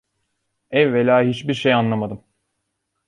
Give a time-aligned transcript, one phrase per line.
[0.71, 2.23] Evvela hiçbir şey anlamadım.